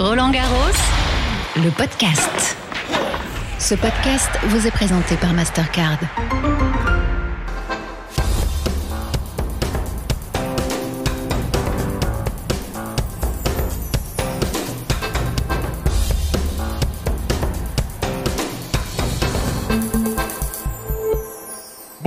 [0.00, 0.56] Roland Garros,
[1.56, 2.56] le podcast.
[3.58, 5.98] Ce podcast vous est présenté par Mastercard.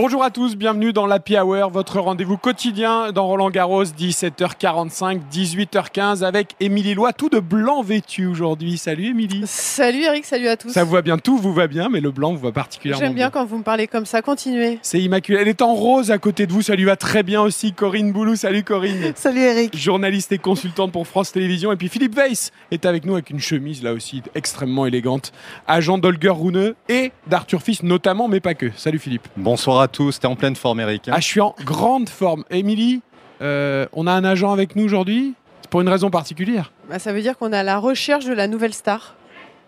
[0.04, 6.26] Bonjour à tous, bienvenue dans l'Happy Hour, votre rendez-vous quotidien dans Roland Garros, 17h45, 18h15
[6.26, 8.78] avec Émilie Lois, tout de blanc vêtu aujourd'hui.
[8.78, 9.44] Salut Émilie.
[9.46, 10.72] Salut Eric, salut à tous.
[10.72, 13.14] Ça vous va bien, tout vous va bien, mais le blanc vous va particulièrement J'aime
[13.14, 14.78] bien quand vous me parlez comme ça, continuez.
[14.82, 15.40] C'est immaculé.
[15.40, 17.72] Elle est en rose à côté de vous, ça lui va très bien aussi.
[17.72, 19.14] Corinne Boulou, salut Corinne.
[19.16, 19.78] Salut Eric.
[19.78, 21.72] Journaliste et consultante pour France Télévisions.
[21.72, 25.32] Et puis Philippe Weiss est avec nous avec une chemise là aussi extrêmement élégante.
[25.66, 28.70] Agent d'Olger Rouneux et d'Arthur Fils notamment, mais pas que.
[28.76, 29.30] Salut Philippe.
[29.38, 31.08] Bonsoir à tous, t'es en pleine forme Eric.
[31.08, 32.44] hein Ah, je suis en grande forme.
[32.50, 33.02] Émilie,
[33.42, 35.34] euh, on a un agent avec nous aujourd'hui?
[35.62, 36.74] C'est pour une raison particulière.
[36.90, 39.16] Bah, ça veut dire qu'on est à la recherche de la nouvelle star.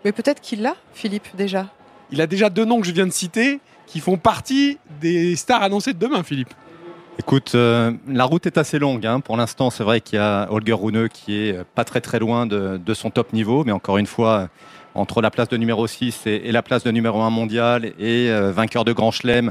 [0.04, 1.68] Mais peut-être qu'il l'a, Philippe, déjà.
[2.10, 5.62] Il a déjà deux noms que je viens de citer qui font partie des stars
[5.62, 6.52] annoncées de demain, Philippe.
[7.18, 9.06] Écoute, euh, la route est assez longue.
[9.06, 9.20] hein.
[9.20, 12.18] Pour l'instant, c'est vrai qu'il y a Holger Rune qui est euh, pas très très
[12.18, 14.48] loin de, de son top niveau, mais encore une fois,
[14.94, 18.28] entre la place de numéro 6 et, et la place de numéro 1 mondial et
[18.30, 19.50] euh, vainqueur de Grand Chelem.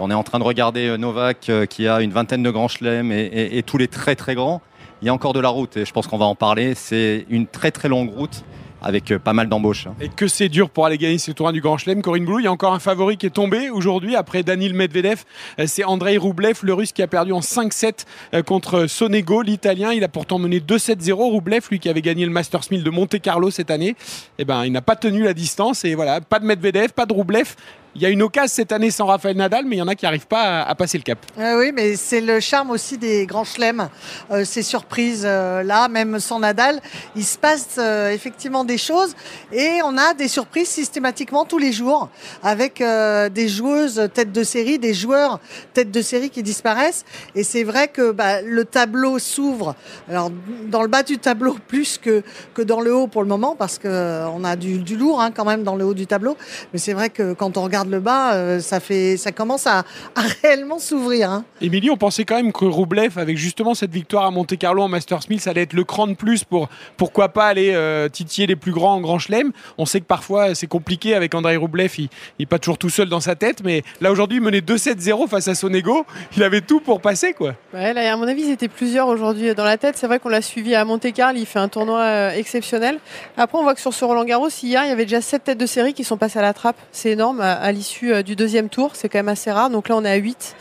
[0.00, 2.68] On est en train de regarder euh, Novak euh, qui a une vingtaine de Grand
[2.68, 4.62] Chelem et, tous les très très grands.
[5.02, 6.74] Il y a encore de la route et je pense qu'on va en parler.
[6.74, 8.44] C'est une très très longue route
[8.82, 9.86] avec euh, pas mal d'embauches.
[9.86, 9.94] hein.
[10.00, 12.02] Et que c'est dur pour aller gagner ce tournoi du Grand Chelem.
[12.02, 15.24] Corinne Boulou, il y a encore un favori qui est tombé aujourd'hui après Danil Medvedev.
[15.66, 19.92] C'est Andrei Roublev, le russe qui a perdu en 5-7 euh, contre Sonego, l'italien.
[19.92, 21.12] Il a pourtant mené 2-7-0.
[21.12, 23.96] Roublev, lui qui avait gagné le Masters 1000 de Monte Carlo cette année,
[24.38, 25.84] eh ben, il n'a pas tenu la distance.
[25.84, 27.56] Et voilà, pas de Medvedev, pas de Roublev.
[27.94, 29.94] Il y a une occasion cette année sans Rafael Nadal, mais il y en a
[29.94, 31.18] qui n'arrivent pas à, passer le cap.
[31.38, 33.88] Ah oui, mais c'est le charme aussi des grands chelems,
[34.30, 36.80] euh, ces surprises euh, là, même sans Nadal,
[37.16, 39.14] il se passe euh, effectivement des choses
[39.52, 42.08] et on a des surprises systématiquement tous les jours
[42.42, 45.40] avec des joueuses tête de série, des joueurs
[45.74, 47.04] tête de série qui disparaissent.
[47.34, 49.74] Et c'est vrai que bah, le tableau s'ouvre.
[50.08, 50.30] Alors
[50.66, 52.22] dans le bas du tableau plus que
[52.54, 55.20] que dans le haut pour le moment parce que euh, on a du, du lourd
[55.20, 56.36] hein, quand même dans le haut du tableau.
[56.72, 59.84] Mais c'est vrai que quand on regarde le bas, euh, ça fait, ça commence à,
[60.14, 61.30] à réellement s'ouvrir.
[61.30, 61.44] Hein.
[61.60, 64.88] Émilie, on pensait quand même que Roublev, avec justement cette victoire à Monte Carlo en
[64.88, 68.46] Masters 1000, ça allait être le cran de plus pour pourquoi pas aller euh, titiller
[68.46, 69.52] les plus grands en Grand Chelem.
[69.76, 73.08] On sait que parfois c'est compliqué avec Andrei Roublev, il n'est pas toujours tout seul
[73.08, 76.06] dans sa tête, mais là aujourd'hui, il menait 2-7-0 face à Sonego,
[76.36, 77.54] il avait tout pour passer quoi.
[77.74, 79.96] Ouais, là, à mon avis, ils étaient plusieurs aujourd'hui dans la tête.
[79.96, 82.98] C'est vrai qu'on l'a suivi à Monte-Carlo, il fait un tournoi euh, exceptionnel.
[83.36, 85.58] Après, on voit que sur ce Roland Garros, hier, il y avait déjà sept têtes
[85.58, 86.76] de série qui sont passées à la trappe.
[86.92, 88.96] C'est énorme à, à l'issue euh, du deuxième tour.
[88.96, 89.70] C'est quand même assez rare.
[89.70, 90.56] Donc là, on est à 8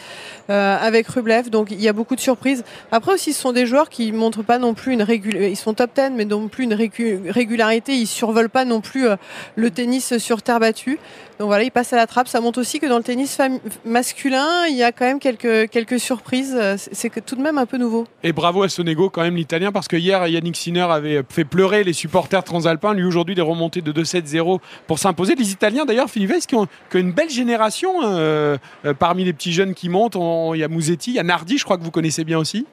[0.50, 1.50] avec Rublev.
[1.50, 2.64] Donc il y a beaucoup de surprises.
[2.92, 5.52] Après aussi, ce sont des joueurs qui montrent pas non plus une régularité.
[5.52, 7.94] Ils sont top 10, mais non plus une régu- régularité.
[7.94, 9.16] Ils survolent pas non plus euh,
[9.56, 11.00] le tennis sur terre battue.
[11.40, 12.28] Donc voilà, ils passent à la trappe.
[12.28, 13.38] Ça montre aussi que dans le tennis
[13.86, 16.56] masculin, il y a quand même quelques, quelques surprises.
[16.58, 18.06] Euh, C'est tout de même un peu nouveau.
[18.24, 21.84] Et bravo à Sonego quand même l'italien, parce que hier Yannick Sinner avait fait pleurer
[21.84, 25.36] les supporters transalpins, lui aujourd'hui des remontées de 2-7-0 pour s'imposer.
[25.36, 29.74] Les Italiens d'ailleurs, Philippe qui ont, une belle génération euh, euh, parmi les petits jeunes
[29.74, 30.16] qui montent.
[30.16, 32.38] On- Il y a Mouzetti, il y a Nardi, je crois que vous connaissez bien
[32.38, 32.66] aussi.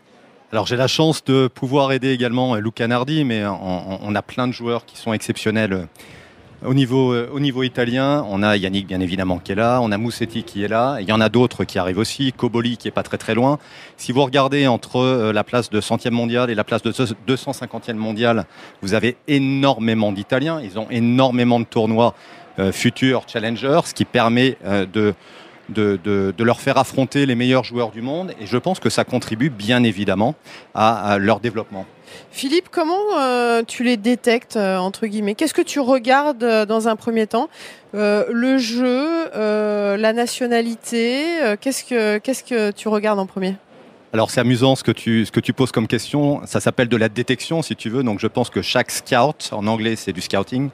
[0.53, 4.47] Alors j'ai la chance de pouvoir aider également euh, Luca Nardi, mais on, a plein
[4.47, 5.87] de joueurs qui sont exceptionnels euh,
[6.65, 8.25] au niveau, euh, au niveau italien.
[8.29, 11.09] On a Yannick bien évidemment qui est là, on a Moussetti qui est là, il
[11.09, 13.59] y en a d'autres qui arrivent aussi, Koboli qui est pas très très loin.
[13.97, 18.45] Si vous regardez entre la place de 100e mondial et la place de 250e mondial,
[18.81, 22.15] vous avez énormément d'Italiens, ils ont énormément de tournois
[22.71, 24.57] futurs challengers, ce qui permet
[24.93, 25.15] de
[25.69, 28.33] de, de- de leur faire affronter les meilleurs joueurs du monde.
[28.41, 30.35] Et je pense que ça contribue bien évidemment
[30.75, 31.87] à, à leur développement.
[32.31, 35.35] Philippe, comment euh, tu les détectes, euh, entre guillemets?
[35.35, 37.49] Qu'est-ce que tu regardes euh, dans un premier temps?
[37.93, 41.25] Le jeu, la nationalité,
[41.61, 43.55] qu'est-ce que qu'est-ce que tu regardes en premier?
[44.13, 46.97] Alors c'est amusant ce que, tu, ce que tu poses comme question, ça s'appelle de
[46.97, 50.21] la détection si tu veux, donc je pense que chaque scout, en anglais c'est du
[50.21, 50.71] scouting,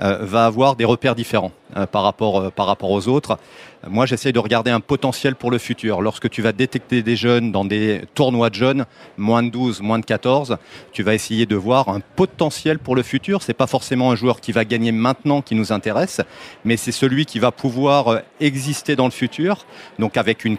[0.00, 3.38] va avoir des repères différents euh, par, rapport, euh, par rapport aux autres.
[3.84, 6.00] Euh, Moi, j'essaye de regarder un potentiel pour le futur.
[6.00, 8.86] Lorsque tu vas détecter des jeunes dans des tournois de jeunes,
[9.16, 10.56] moins de 12, moins de 14,
[10.92, 13.42] tu vas essayer de voir un potentiel pour le futur.
[13.42, 16.20] C'est pas forcément un joueur qui va gagner maintenant qui nous intéresse,
[16.64, 19.64] mais c'est celui qui va pouvoir euh, exister dans le futur,
[19.98, 20.58] donc avec une,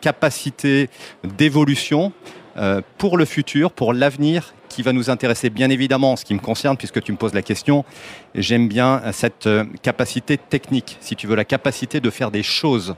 [0.00, 0.90] capacité
[1.22, 2.12] d'évolution
[2.56, 6.34] euh, pour le futur, pour l'avenir, qui va nous intéresser bien évidemment en ce qui
[6.34, 7.84] me concerne, puisque tu me poses la question.
[8.34, 12.96] J'aime bien cette euh, capacité technique, si tu veux, la capacité de faire des choses,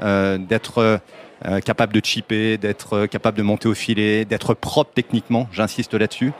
[0.00, 1.00] euh, d'être
[1.44, 6.32] euh, capable de chipper, d'être capable de monter au filet, d'être propre techniquement, j'insiste là-dessus.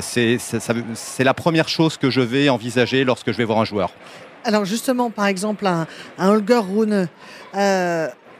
[0.00, 3.90] C'est la première chose que je vais envisager lorsque je vais voir un joueur.
[4.44, 5.86] Alors justement, par exemple, un,
[6.18, 7.08] un Holger Rune,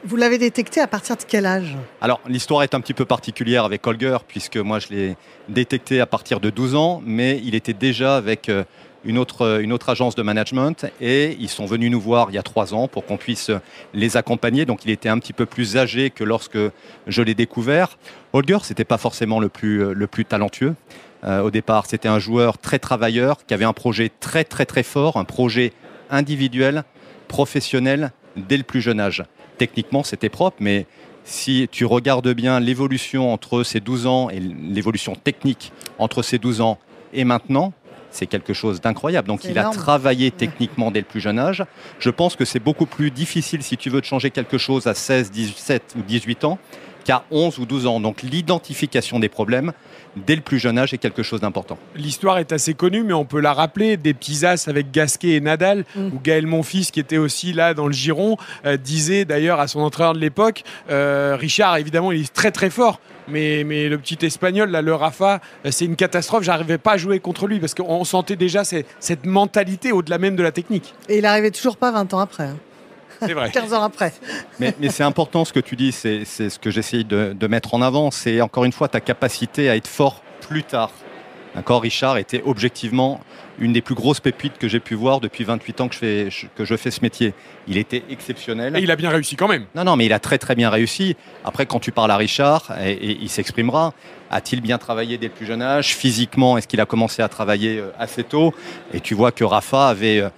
[0.05, 1.75] vous l'avez détecté à partir de quel âge?
[1.99, 5.17] Alors, l'histoire est un petit peu particulière avec Holger, puisque moi, je l'ai
[5.49, 8.63] détecté à partir de 12 ans, mais il était déjà avec euh,
[9.03, 12.35] une autre, euh, une autre agence de management, et ils sont venus nous voir il
[12.35, 13.49] y a trois ans pour qu'on puisse
[13.93, 14.65] les accompagner.
[14.65, 16.59] Donc, il était un petit peu plus âgé que lorsque
[17.07, 17.97] je l'ai découvert.
[18.33, 20.75] Holger, c'était pas forcément le plus, euh, le plus talentueux.
[21.27, 25.17] Au départ, c'était un joueur très travailleur, qui avait un projet très, très, très fort,
[25.17, 25.73] un projet
[26.11, 26.83] individuel,
[27.27, 29.23] professionnel, dès le plus jeune âge.
[29.57, 30.85] Techniquement, c'était propre, mais
[31.23, 36.61] si tu regardes bien l'évolution entre ces 12 ans et l'évolution technique entre ces 12
[36.61, 36.77] ans
[37.13, 37.73] et maintenant,
[38.11, 39.27] c'est quelque chose d'incroyable.
[39.27, 41.65] Donc il a travaillé techniquement dès le plus jeune âge.
[41.99, 44.93] Je pense que c'est beaucoup plus difficile si tu veux de changer quelque chose à
[44.93, 46.59] 16, 17 ou 18 ans
[47.05, 47.99] qu'à 11 ou 12 ans.
[48.01, 49.71] Donc l'identification des problèmes
[50.27, 51.77] dès le plus jeune âge est quelque chose d'important.
[51.95, 53.95] L'histoire est assez connue, mais on peut la rappeler.
[53.97, 56.07] Des petits as avec Gasquet et Nadal, Mm.
[56.07, 59.81] où Gaël Monfils, qui était aussi là dans le giron, euh, disait d'ailleurs à son
[59.81, 62.99] entraîneur de l'époque euh, Richard, évidemment, il est très très fort.
[63.27, 66.43] Mais, mais le petit espagnol, là, le Rafa, euh, c'est une catastrophe.
[66.43, 70.43] J'arrivais pas à jouer contre lui parce qu'on sentait déjà cette mentalité au-delà même de
[70.43, 70.93] la technique.
[71.09, 72.57] Et il arrivait toujours pas 20 ans après, hein.
[73.21, 73.51] C'est vrai.
[73.51, 74.13] 15 ans après.
[74.59, 77.47] Mais, mais c'est important ce que tu dis, c'est c'est ce que j'essaye de, de
[77.47, 80.91] mettre en avant, c'est encore une fois ta capacité à être fort plus tard.
[81.55, 83.21] D'accord, Richard était objectivement
[83.59, 86.27] une des plus grosses pépites que j'ai pu voir depuis 28 ans que je fais,
[86.53, 87.33] que je fais ce métier.
[87.69, 88.75] Il était exceptionnel.
[88.75, 89.65] Et il a bien réussi quand même.
[89.73, 91.15] Non, non, mais il a très très bien réussi.
[91.45, 93.93] Après, quand tu parles à Richard, et, et il s'exprimera,
[94.29, 95.95] a-t-il bien travaillé dès le plus jeune âge?
[95.95, 98.53] Physiquement, est-ce qu'il a commencé à travailler euh, assez tôt?
[98.93, 100.29] Et tu vois que Rafa avait euh,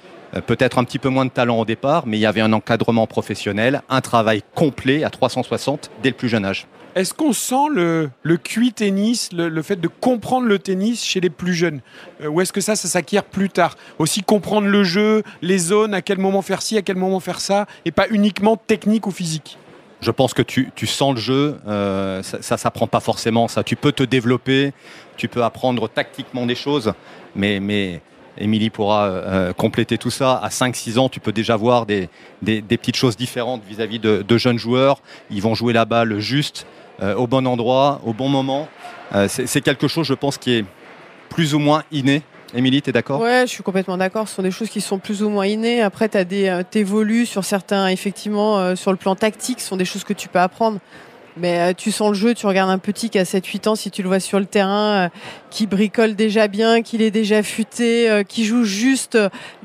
[0.42, 3.08] peut-être un petit peu moins de talent au départ, mais il y avait un encadrement
[3.08, 6.68] professionnel, un travail complet à 360 dès le plus jeune âge.
[6.96, 11.20] Est-ce qu'on sent le, le QI tennis, le, le fait de comprendre le tennis chez
[11.20, 11.82] les plus jeunes?
[12.24, 13.76] Euh, Ou est-ce que ça, ça s'acquiert plus tard?
[14.00, 17.40] Aussi comprendre le jeu, les zones, à quel moment faire ci, à quel moment faire
[17.40, 19.60] ça, et pas uniquement technique ou physique?
[20.02, 23.48] Je pense que tu, tu sens le jeu, euh, ça, ça s'apprend pas forcément.
[23.48, 24.74] Ça, tu peux te développer,
[25.18, 26.94] tu peux apprendre tactiquement des choses,
[27.36, 28.02] mais, mais
[28.40, 30.34] Émilie pourra euh, compléter tout ça.
[30.36, 32.10] À 5-6 ans, tu peux déjà voir des,
[32.44, 35.02] petites choses différentes vis-à-vis de, jeunes joueurs.
[35.30, 36.66] Ils vont jouer la balle juste,
[37.02, 38.68] euh, au bon endroit, au bon moment.
[39.16, 40.66] Euh, c'est quelque chose, je pense, qui est
[41.30, 42.24] plus ou moins inné.
[42.54, 43.20] Émilie, tu es d'accord?
[43.20, 44.28] Ouais, je suis complètement d'accord.
[44.28, 45.82] Ce sont des choses qui sont plus ou moins innées.
[45.82, 49.86] Après, tu euh, t'évolues sur certains, effectivement, euh, sur le plan tactique, ce sont des
[49.86, 50.80] choses que tu peux apprendre.
[51.40, 53.92] Mais euh, tu sens le jeu, tu regardes un petit qui a 7-8 ans, si
[53.92, 55.10] tu le vois sur le terrain, euh,
[55.50, 59.18] qui bricole déjà bien, qu'il est déjà futé, euh, qui joue juste,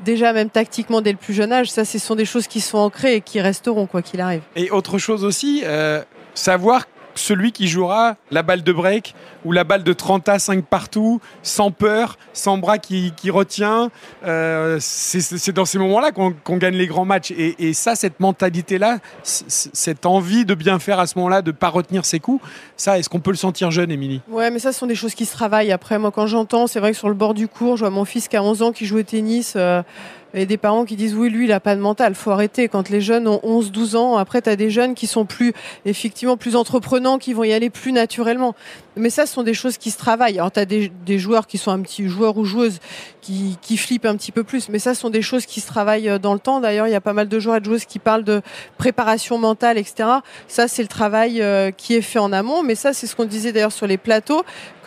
[0.03, 2.77] déjà même tactiquement dès le plus jeune âge, ça, ce sont des choses qui sont
[2.77, 4.41] ancrées et qui resteront, quoi qu'il arrive.
[4.55, 6.01] Et autre chose aussi, euh,
[6.33, 6.85] savoir
[7.15, 9.15] celui qui jouera la balle de break
[9.45, 13.89] ou la balle de 30 à 5 partout, sans peur, sans bras qui, retient.
[14.25, 17.31] Euh, c'est dans ces moments-là qu'on gagne les grands matchs.
[17.31, 21.69] Et, ça, cette mentalité-là, cette envie de bien faire à ce moment-là, de ne pas
[21.69, 22.43] retenir ses coups,
[22.77, 24.21] ça, est-ce qu'on peut le sentir jeune, Émilie?
[24.29, 25.71] Ouais, mais ça, ce sont des choses qui se travaillent.
[25.71, 28.05] Après, moi, quand j'entends, c'est vrai que sur le bord du cours, je vois mon
[28.05, 29.53] fils qui a 11 ans qui joue au tennis.
[29.55, 29.81] euh,
[30.33, 32.67] et des parents qui disent oui, lui, il a pas de mental, faut arrêter.
[32.67, 35.53] Quand les jeunes ont 11, 12 ans, après, tu as des jeunes qui sont plus,
[35.85, 38.55] effectivement, plus entreprenants, qui vont y aller plus naturellement.
[38.95, 40.37] Mais ça, ce sont des choses qui se travaillent.
[40.39, 42.79] Alors, tu as des, joueurs qui sont un petit joueur ou joueuse
[43.21, 44.69] qui, qui flippent un petit peu plus.
[44.69, 46.59] Mais ça, ce sont des choses qui se travaillent euh, dans le temps.
[46.59, 48.41] D'ailleurs, il y a pas mal de joueurs et de joueuses qui parlent de
[48.77, 50.09] préparation mentale, etc.
[50.47, 52.63] Ça, c'est le travail euh, qui est fait en amont.
[52.63, 54.43] Mais ça, c'est ce qu'on disait d'ailleurs sur les plateaux.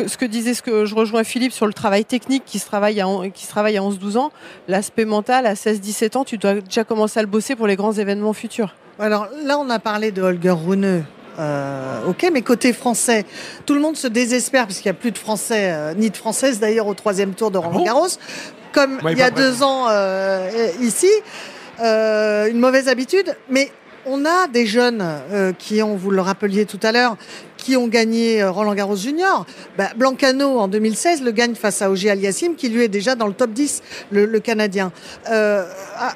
[0.07, 3.03] Ce que disait, ce que je rejoins Philippe sur le travail technique qui se travaille
[3.35, 4.33] qui se travaille à 11-12 ans.
[4.69, 7.93] L'aspect mental, à 16-17 ans, tu dois déjà commencer à le bosser pour les grands
[7.93, 8.75] événements futurs.
[8.99, 11.05] Alors là, on a parlé de Holger Rune.
[11.38, 13.26] Euh, ok, mais côté français,
[13.66, 16.16] tout le monde se désespère parce qu'il n'y a plus de Français, euh, ni de
[16.16, 18.09] Françaises d'ailleurs au troisième tour de Roland bon Garros.
[18.73, 21.11] Comme Ouais, il y a deux ans euh, ici,
[21.81, 23.37] euh, une mauvaise habitude.
[23.50, 23.71] Mais
[24.07, 27.17] on a des jeunes euh, qui ont, vous le rappeliez tout à l'heure,
[27.57, 29.45] qui ont gagné euh, Roland Garros Junior.
[29.77, 33.27] Bah, Blancano en 2016 le gagne face à Ogier Aliassim qui lui est déjà dans
[33.27, 33.83] le top 10,
[34.13, 34.93] le, le Canadien.
[35.31, 35.67] Euh,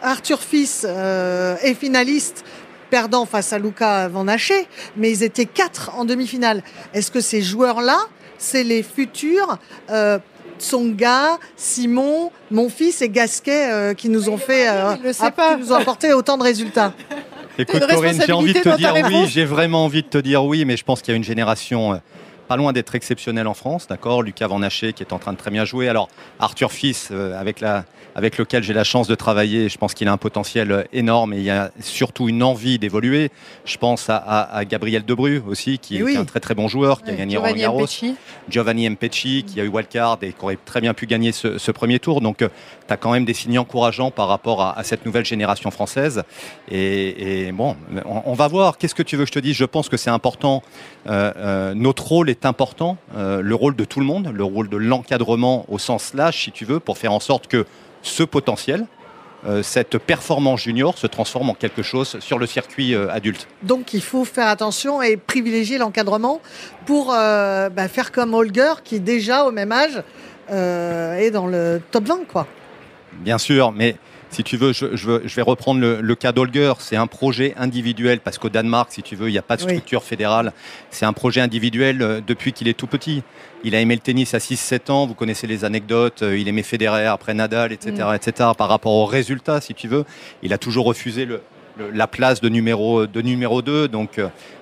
[0.02, 2.44] Arthur Fils euh, est finaliste
[2.90, 4.66] perdant face à Luca Van Haché,
[4.96, 6.62] mais ils étaient quatre en demi-finale.
[6.92, 7.98] Est-ce que ces joueurs-là,
[8.38, 9.58] c'est les futurs
[9.90, 10.18] euh,
[10.58, 14.94] Tsonga, Simon, mon fils et Gasquet euh, qui nous ont fait, euh,
[15.34, 15.54] pas.
[15.54, 16.92] qui nous ont apporté autant de résultats?
[17.60, 20.64] Écoute Corinne, j'ai envie de te dire oui, j'ai vraiment envie de te dire oui,
[20.64, 21.96] mais je pense qu'il y a une génération euh,
[22.50, 25.38] pas loin d'être exceptionnel en France, d'accord Lucas Van Haché qui est en train de
[25.38, 25.88] très bien jouer.
[25.88, 26.08] Alors
[26.40, 27.84] Arthur Fils, euh, avec, la,
[28.16, 31.32] avec lequel j'ai la chance de travailler, je pense qu'il a un potentiel euh, énorme
[31.32, 33.30] et il y a surtout une envie d'évoluer.
[33.64, 37.12] Je pense à, à, Gabriel Debru aussi, qui, est un très très bon joueur, qui
[37.12, 37.86] a gagné Roland Garros.
[38.48, 42.00] Giovanni Mpecci, qui a eu wildcard et qui aurait très bien pu gagner ce, premier
[42.00, 42.20] tour.
[42.20, 42.46] Donc tu
[42.88, 46.24] as quand même des signes encourageants par rapport à, cette nouvelle génération française.
[46.68, 48.76] Et, bon, on, va voir.
[48.76, 49.54] Qu'est-ce que tu veux que je te dise?
[49.54, 50.64] Je pense que c'est important.
[51.06, 55.64] notre rôle est important, euh, le rôle de tout le monde, le rôle de l'encadrement
[55.68, 57.66] au sens large, si tu veux, pour faire en sorte que
[58.02, 58.86] ce potentiel,
[59.46, 63.48] euh, cette performance junior se transforme en quelque chose sur le circuit euh, adulte.
[63.62, 66.40] Donc il faut faire attention et privilégier l'encadrement
[66.86, 70.02] pour bah, faire comme Holger qui déjà au même âge
[70.48, 72.46] est dans le top 20 quoi.
[73.12, 73.96] Bien sûr, mais
[74.30, 76.72] si tu veux, je, vais reprendre le, cas d'Olger.
[76.78, 79.62] C'est un projet individuel parce qu'au Danemark, si tu veux, il n'y a pas de
[79.62, 80.52] structure fédérale.
[80.90, 83.22] C'est un projet individuel euh, depuis qu'il est tout petit.
[83.64, 85.06] Il a aimé le tennis à 6-7 ans.
[85.06, 86.22] Vous connaissez les anecdotes.
[86.22, 88.14] Euh, il aimait Federer, après Nadal, etc., mm.
[88.14, 88.50] etc.
[88.56, 90.04] Par rapport aux résultats, si tu veux,
[90.42, 91.26] il a toujours refusé
[91.92, 93.88] la place de numéro, de numéro 2.
[93.88, 94.20] Donc,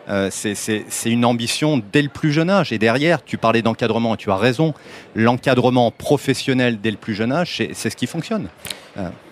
[0.08, 2.72] euh, c'est une ambition dès le plus jeune âge.
[2.72, 4.72] Et derrière, tu parlais d'encadrement et tu as raison.
[5.14, 8.48] L'encadrement professionnel dès le plus jeune âge, c'est ce qui fonctionne.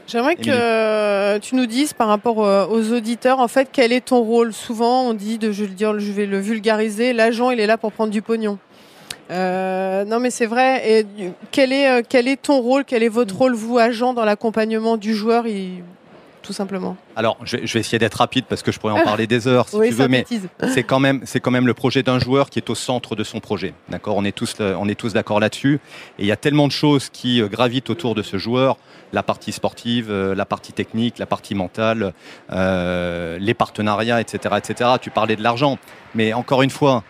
[0.07, 4.21] J'aimerais que tu nous dises par rapport euh, aux auditeurs, en fait, quel est ton
[4.21, 4.53] rôle?
[4.53, 7.67] Souvent, on dit, de, je, vais le dire, je vais le vulgariser, l'agent, il est
[7.67, 8.59] là pour prendre du pognon.
[9.33, 11.01] Euh, non, mais c'est vrai.
[11.01, 11.07] Et
[11.51, 12.85] quel est, euh, quel est ton rôle?
[12.85, 15.45] Quel est votre rôle, vous, agent, dans l'accompagnement du joueur?
[16.43, 16.97] Tout simplement.
[17.17, 19.77] Alors, je vais, essayer d'être rapide parce que je pourrais en parler des heures si
[19.77, 20.25] tu veux, mais
[20.73, 23.25] c'est quand même c'est quand même le projet d'un joueur qui est au centre de
[23.25, 23.75] son projet.
[23.89, 25.81] D'accord, on est tous on est tous d'accord là-dessus.
[26.21, 28.77] Et il y a tellement de choses qui gravitent autour de ce joueur
[29.13, 32.13] la partie sportive, euh, la partie technique, la partie mentale,
[32.53, 34.91] euh, les partenariats, etc., etc.
[35.01, 35.79] Tu parlais de l'argent,
[36.15, 37.05] mais encore une fois,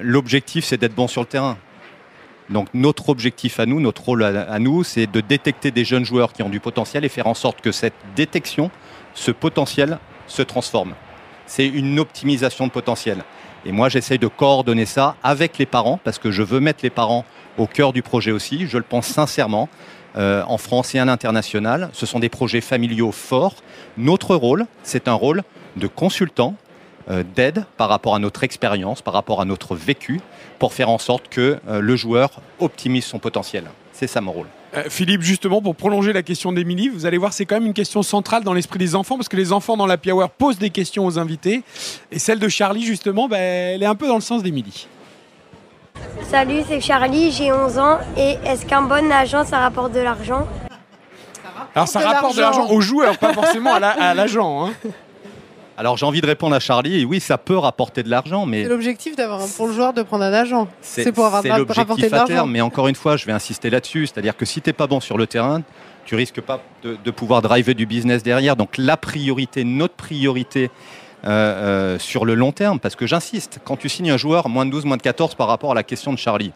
[0.00, 1.58] l'objectif c'est d'être bon sur le terrain.
[2.50, 6.32] Donc notre objectif à nous, notre rôle à, nous, c'est de détecter des jeunes joueurs
[6.32, 8.70] qui ont du potentiel et faire en sorte que cette détection,
[9.14, 10.94] ce potentiel, se transforme.
[11.46, 13.24] C'est une optimisation de potentiel.
[13.64, 16.90] Et moi, j'essaye de coordonner ça avec les parents, parce que je veux mettre les
[16.90, 17.24] parents
[17.58, 19.68] au cœur du projet aussi, je le pense sincèrement,
[20.16, 21.90] euh, en France et à l'international.
[21.92, 23.56] Ce sont des projets familiaux forts.
[23.96, 25.42] Notre rôle, c'est un rôle
[25.76, 26.54] de consultant,
[27.10, 30.20] euh, d'aide par rapport à notre expérience, par rapport à notre vécu,
[30.58, 33.64] pour faire en sorte que euh, le joueur optimise son potentiel.
[33.92, 34.46] C'est ça mon rôle.
[34.88, 38.04] Philippe, justement, pour prolonger la question d'Emilie, vous allez voir, c'est quand même une question
[38.04, 41.04] centrale dans l'esprit des enfants, parce que les enfants dans la Hour posent des questions
[41.04, 41.64] aux invités.
[42.12, 44.86] Et celle de Charlie, justement, ben, elle est un peu dans le sens d'Emilie.
[46.28, 47.98] Salut, c'est Charlie, j'ai 11 ans.
[48.16, 50.46] Et est-ce qu'un bon agent, ça rapporte de l'argent?
[51.74, 54.66] Alors, ça rapporte de l'argent aux joueurs, pas forcément à l'agent.
[54.66, 54.72] Hein.
[55.80, 57.00] Alors j'ai envie de répondre à Charlie.
[57.00, 60.02] Et oui, ça peut rapporter de l'argent, mais c'est l'objectif d'avoir pour le joueur de
[60.02, 60.68] prendre un agent.
[60.82, 62.46] C'est pour avoir rapporter de l'argent.
[62.46, 65.16] Mais encore une fois, je vais insister là-dessus, c'est-à-dire que si t'es pas bon sur
[65.16, 65.62] le terrain,
[66.04, 68.56] tu risques pas de, pouvoir driver du business derrière.
[68.56, 70.70] Donc la priorité, notre priorité.
[71.24, 74.64] Euh, euh, sur le long terme, parce que j'insiste, quand tu signes un joueur moins
[74.64, 76.52] de 12, moins de 14 par rapport à la question de Charlie,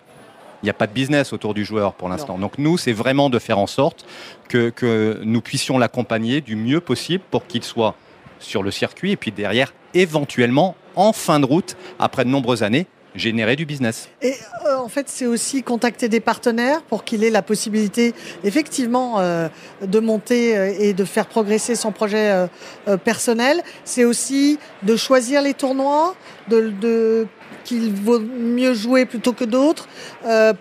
[0.62, 2.38] il n'y a pas de business autour du joueur pour l'instant.
[2.38, 4.06] Donc nous, c'est vraiment de faire en sorte
[4.48, 7.94] que, que nous puissions l'accompagner du mieux possible pour qu'il soit
[8.38, 12.86] sur le circuit et puis derrière, éventuellement, en fin de route, après de nombreuses années,
[13.14, 14.08] générer du business.
[14.22, 14.34] Et
[14.66, 19.48] euh, en fait, c'est aussi contacter des partenaires pour qu'il ait la possibilité, effectivement, euh,
[19.82, 22.48] de monter euh, et de faire progresser son projet
[23.04, 23.62] personnel.
[23.84, 26.14] C'est aussi de choisir les tournois,
[26.48, 27.26] de,
[27.64, 29.88] qu'il vaut mieux jouer plutôt que d'autres,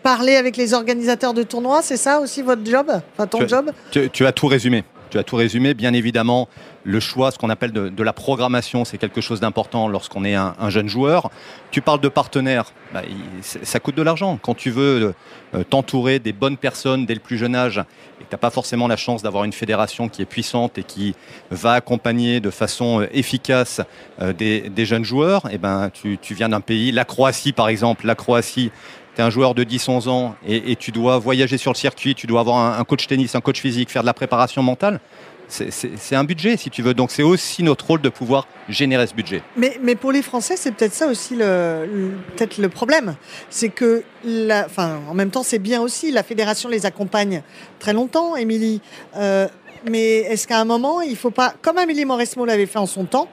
[0.04, 3.72] parler avec les organisateurs de tournois, c'est ça aussi votre job, enfin ton job?
[3.92, 4.84] tu, as tout résumé.
[5.13, 5.75] Tu as tout résumé.
[5.75, 6.50] Bien évidemment,
[6.84, 10.70] le choix, ce qu'on appelle de, la programmation, c'est quelque chose d'important lorsqu'on est un,
[10.70, 11.29] jeune joueur.
[11.70, 13.03] Tu parles de partenaires, bah,
[13.43, 14.39] ça coûte de l'argent.
[14.41, 15.13] Quand tu veux
[15.53, 18.50] euh, t'entourer des bonnes personnes dès le plus jeune âge et que tu n'as pas
[18.50, 21.13] forcément la chance d'avoir une fédération qui est puissante et qui
[21.51, 23.82] va accompagner de façon euh, efficace
[24.20, 28.08] euh, des, jeunes joueurs, et eh ben, tu, viens d'un pays, la Croatie par exemple,
[28.08, 28.72] la Croatie,
[29.15, 32.27] tu es un joueur de 10-11 ans et, tu dois voyager sur le circuit, tu
[32.27, 35.00] dois avoir un, coach tennis, un coach physique, faire de la préparation mentale
[35.48, 36.93] c'est un budget, si tu veux.
[36.93, 39.41] Donc c'est aussi notre rôle de pouvoir générer ce budget.
[39.55, 43.15] Mais, mais pour les Français, c'est peut-être ça aussi le, peut-être le problème.
[43.50, 46.12] C'est que, la, enfin, en même temps, c'est bien aussi.
[46.12, 47.43] La fédération les accompagne
[47.79, 48.82] très longtemps, Émilie.
[49.17, 49.48] Euh,
[49.90, 53.06] mais est-ce qu'à un moment, il faut pas, comme Amélie Mauresmo l'avait fait en son
[53.06, 53.28] temps,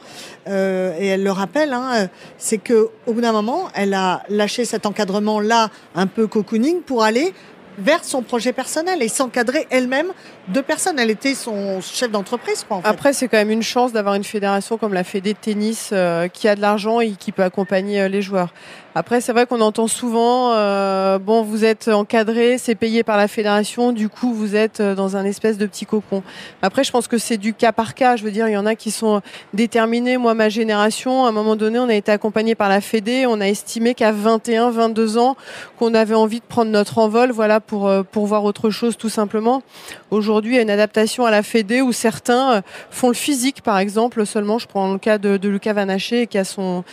[0.48, 4.64] euh, et elle le rappelle, hein, c'est que au bout d'un moment, elle a lâché
[4.64, 7.32] cet encadrement-là, un peu cocooning, pour aller
[7.78, 10.12] vers son projet personnel et s'encadrer elle-même
[10.52, 10.98] de personnes.
[10.98, 12.66] Elle était son chef d'entreprise.
[12.84, 16.28] Après, c'est quand même une chance d'avoir une fédération comme la Fédé de tennis euh,
[16.28, 18.52] qui a de l'argent et qui peut accompagner euh, les joueurs.
[18.96, 23.28] Après, c'est vrai qu'on entend souvent, euh, bon, vous êtes encadré, c'est payé par la
[23.28, 26.24] fédération, du coup, vous êtes dans un espèce de petit cocon.
[26.60, 28.16] Après, je pense que c'est du cas par cas.
[28.16, 29.22] Je veux dire, il y en a qui sont
[29.54, 30.16] déterminés.
[30.16, 33.26] Moi, ma génération, à un moment donné, on a été accompagné par la Fédé.
[33.28, 35.36] On a estimé qu'à 21, 22 ans,
[35.78, 39.62] qu'on avait envie de prendre notre envol, voilà, pour, pour voir autre chose, tout simplement.
[40.10, 43.62] Aujourd'hui, il y a une adaptation à la Fédé où certains euh, font le physique,
[43.62, 44.58] par exemple, seulement.
[44.58, 46.84] Je prends le cas de, Lucas Vanaché, qui a son,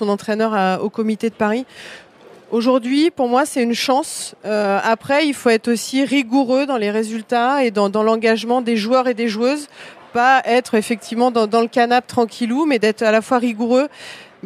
[0.00, 1.66] entraîneur à- au comité de Paris.
[2.50, 4.34] Aujourd'hui, pour moi, c'est une chance.
[4.44, 9.08] Euh, après, il faut être aussi rigoureux dans les résultats et dans, l'engagement des joueurs
[9.08, 9.66] et des joueuses.
[10.12, 13.88] Pas être effectivement dans, dans le canapé tranquillou, mais d'être à la fois rigoureux.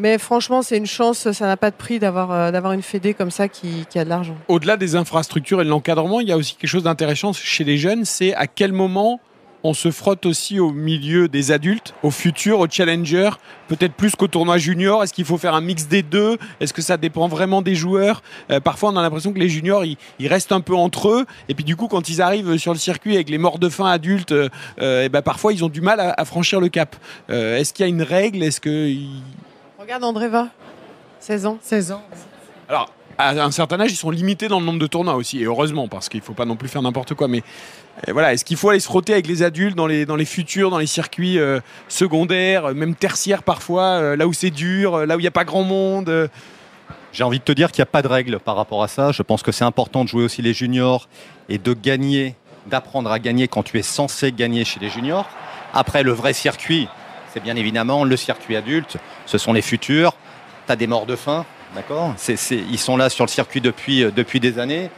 [0.00, 1.30] Mais franchement, c'est une chance.
[1.30, 4.08] Ça n'a pas de prix d'avoir euh, d'avoir une fédé comme ça qui, a de
[4.08, 4.34] l'argent.
[4.48, 7.76] Au-delà des infrastructures et de l'encadrement, il y a aussi quelque chose d'intéressant chez les
[7.76, 9.20] jeunes, c'est à quel moment
[9.62, 13.28] on se frotte aussi au milieu des adultes, au futur, au challenger,
[13.68, 15.02] peut-être plus qu'au tournoi junior?
[15.04, 16.38] Est-ce qu'il faut faire un mix des deux?
[16.60, 18.22] Est-ce que ça dépend vraiment des joueurs?
[18.50, 21.26] Euh, Parfois, on a l'impression que les juniors, ils, restent un peu entre eux.
[21.50, 23.84] Et puis, du coup, quand ils arrivent sur le circuit avec les morts de faim
[23.84, 24.48] adultes, euh,
[25.10, 26.96] ben, parfois, ils ont du mal à, franchir le cap.
[27.28, 28.42] Est-ce qu'il y a une règle?
[28.42, 28.90] Est-ce que
[29.80, 30.48] Regarde Andréva,
[31.20, 31.58] 16 ans.
[31.62, 32.02] 16 ans.
[32.68, 35.44] Alors, à un certain âge, ils sont limités dans le nombre de tournois aussi, et
[35.44, 37.28] heureusement, parce qu'il ne faut pas non plus faire n'importe quoi.
[37.28, 37.42] Mais
[38.06, 40.26] euh, voilà, est-ce qu'il faut aller se frotter avec les adultes dans les, dans les
[40.26, 45.06] futurs, dans les circuits euh, secondaires, euh, même tertiaires parfois, euh, là où c'est dur,
[45.06, 46.28] là où il n'y a pas grand monde euh,
[47.14, 49.12] J'ai envie de te dire qu'il n'y a pas de règle par rapport à ça.
[49.12, 51.08] Je pense que c'est important de jouer aussi les juniors
[51.48, 52.34] et de gagner,
[52.66, 55.26] d'apprendre à gagner quand tu es censé gagner chez les juniors.
[55.72, 56.86] Après, le vrai circuit,
[57.32, 58.96] c'est bien évidemment le circuit adulte.
[59.26, 60.14] Ce sont les futurs.
[60.66, 61.44] Tu as des morts de faim,
[61.74, 62.14] d'accord
[62.50, 64.90] Ils sont là sur le circuit depuis, euh, des années.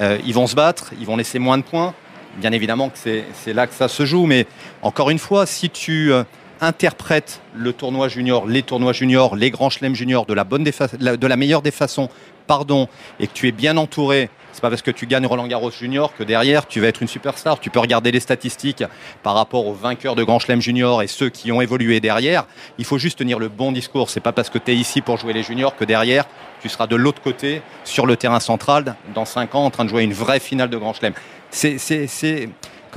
[0.00, 1.94] Euh, ils vont se battre, ils vont laisser moins de points.
[2.36, 4.26] Bien évidemment que c'est c'est là que ça se joue.
[4.26, 4.46] Mais
[4.82, 6.12] encore une fois, si tu
[6.60, 10.72] interprètes le tournoi junior, les tournois juniors, les grands chelems juniors de la, bonne des
[10.98, 12.08] de la meilleure des façons,
[12.46, 12.88] pardon,
[13.20, 16.12] et que tu es bien entouré, c'est pas parce que tu gagnes Roland Garros junior
[16.16, 17.60] que derrière tu vas être une superstar.
[17.60, 18.82] Tu peux regarder les statistiques
[19.22, 22.44] par rapport aux vainqueurs de Grand Chelem junior et ceux qui ont évolué derrière.
[22.76, 24.10] Il faut juste tenir le bon discours.
[24.10, 26.24] C'est pas parce que tu es ici pour jouer les juniors que derrière
[26.60, 29.90] tu seras de l'autre côté sur le terrain central dans 5 ans en train de
[29.90, 31.14] jouer une vraie finale de Grand Chelem.
[31.50, 32.48] C'est,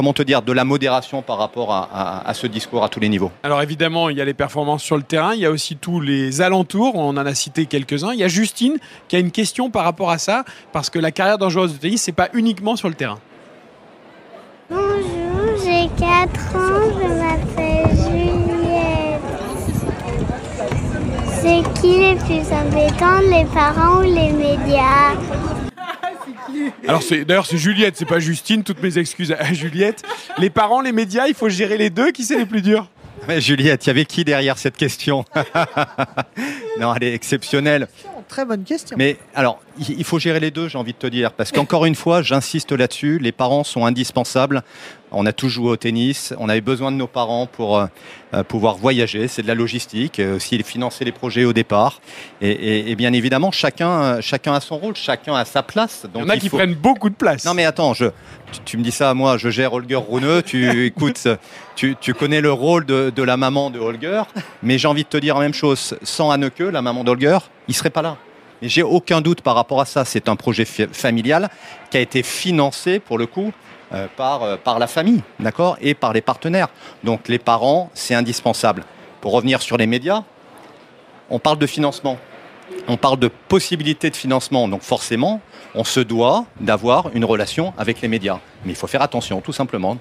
[0.02, 3.00] comment te dire, de la modération par rapport à, à- à ce discours à tous
[3.00, 3.30] les niveaux?
[3.44, 6.00] Alors évidemment, il y a les performances sur le terrain, il y a aussi tous
[6.00, 8.12] les alentours, on en a cité quelques-uns.
[8.14, 11.12] Il y a Justine qui a une question par rapport à ça, parce que la
[11.12, 13.20] carrière d'un joueur de tennis, c'est pas uniquement sur le terrain.
[14.72, 19.22] Bonjour, j'ai 4 ans, je m'appelle Juliette.
[21.42, 25.14] C'est qui les plus embêtants, les parents ou les médias?
[26.88, 28.64] Alors c'est d'ailleurs c'est Juliette, c'est pas Justine.
[28.64, 30.04] Toutes mes excuses à Juliette.
[30.38, 32.12] Les parents, les médias, il faut gérer les deux.
[32.12, 32.90] Qui c'est les plus durs?
[33.28, 35.26] Mais Juliette, il y avait qui derrière cette question?
[36.80, 37.90] Non, elle est exceptionnelle.
[38.30, 38.96] Très bonne question.
[38.98, 41.34] Mais alors, il il faut gérer les deux, j'ai envie de te dire.
[41.34, 44.64] Parce qu'encore une fois, j'insiste là-dessus, les parents sont indispensables.
[45.14, 47.86] On a tous joué au tennis, on avait besoin de nos parents pour euh,
[48.34, 52.00] euh, pouvoir voyager, c'est de la logistique, euh, aussi financer les projets au départ.
[52.42, 56.04] Et, et- et bien évidemment, chacun, chacun a son rôle, chacun a sa place.
[56.06, 57.44] Il Donc y en a il qui faut- prennent beaucoup de place.
[57.44, 58.06] non mais attends, je,
[58.54, 61.28] tu, tu me dis ça à moi, je gère Holger Runeux, tu écoutes,
[61.76, 64.24] tu, tu connais le rôle de, de la maman de Holger,
[64.64, 67.74] mais j'ai envie de te dire la même chose, sans Anneke, la maman d'Holger, il
[67.76, 68.16] serait pas là.
[68.64, 71.50] Et j'ai aucun doute par rapport à ça, c'est un projet fa- familial
[71.90, 73.52] qui a été financé pour le coup
[73.94, 76.70] euh, par, euh, par la famille, d'accord, et par les partenaires.
[77.04, 78.84] Donc les parents, c'est indispensable.
[79.22, 80.24] Pour revenir sur les médias,
[81.30, 82.18] on parle de financement.
[82.88, 85.42] On parle de possibilités de financement, donc forcément,
[85.76, 88.40] on se doit d'avoir une relation avec les médias.
[88.66, 89.98] Mais il faut faire attention, tout simplement.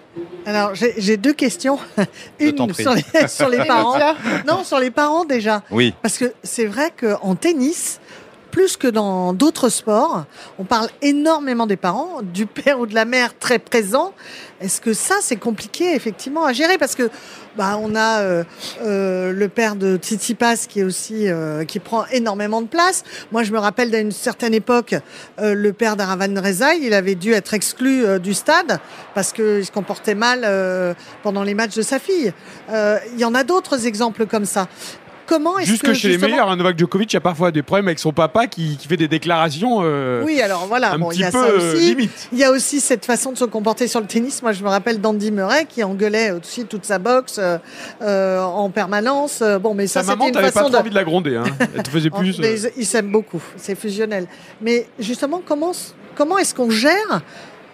[0.46, 1.78] Alors, j'ai deux questions.
[2.38, 2.82] Je t'en Une prie.
[2.82, 3.98] sur les, sur les parents.
[4.46, 5.62] Non, sur les parents déjà.
[5.70, 8.00] Oui, Parce que c'est vrai qu'en tennis,
[8.50, 10.24] plus que dans d'autres sports,
[10.58, 14.12] on parle énormément des parents, du père ou de la mère très présent.
[14.60, 16.76] Est-ce que ça, c'est compliqué effectivement à gérer?
[16.76, 17.10] Parce que
[17.56, 18.44] bah, on a euh,
[18.82, 23.02] euh, le père de Tsitsipas qui est aussi euh, qui prend énormément de place.
[23.32, 24.94] Moi, je me rappelle d'une certaine époque,
[25.38, 28.78] le père d'Aravan Rezaï, il avait dû être exclu du stade
[29.14, 30.46] parce qu'il se comportait mal
[31.22, 32.32] pendant les matchs de sa fille.
[32.68, 34.68] Il y en a d'autres exemples comme ça.
[35.30, 38.00] Comment est-ce Jusque que chez les meilleurs, hein, Novak Djokovic a parfois des problèmes avec
[38.00, 41.20] son papa qui, qui fait des déclarations euh, Oui, alors voilà, un bon, il petit
[41.20, 41.94] y a peu ça euh, aussi.
[41.94, 42.28] limite.
[42.32, 44.42] Il y a aussi cette façon de se comporter sur le tennis.
[44.42, 47.58] Moi, je me rappelle d'Andy Murray qui engueulait aussi toute sa boxe euh,
[48.02, 49.40] euh, en permanence.
[49.40, 50.80] Euh, Bon, mais ça, Sa maman, c'était une t'avais pas façon trop de.
[50.82, 51.36] envie de la gronder.
[51.36, 51.44] Hein.
[51.76, 52.40] Elle te faisait plus.
[52.40, 54.26] mais euh, ils ils s'aiment beaucoup, c'est fusionnel.
[54.60, 55.70] Mais justement, comment,
[56.16, 57.22] comment est-ce qu'on gère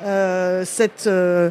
[0.05, 1.49] euh, cette, euh,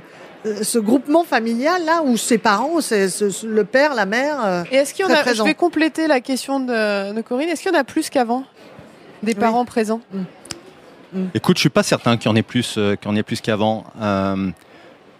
[0.61, 4.37] ce groupement familial là où ses parents, c'est ce- ce- le père, la mère.
[4.45, 7.21] euh, Et est-ce qu'il y en Très a, je vais compléter la question de, de
[7.21, 8.43] Corinne, est-ce qu'il y en a plus qu'avant
[9.23, 10.01] Des parents présents?
[11.33, 13.23] Écoute, je suis pas certain qu'il y en ait plus, euh, qu'il y en ait
[13.23, 13.85] plus qu'avant.
[14.01, 14.49] Euh,